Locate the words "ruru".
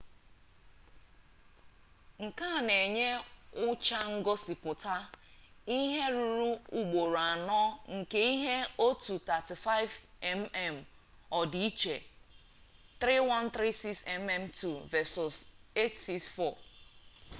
6.15-6.49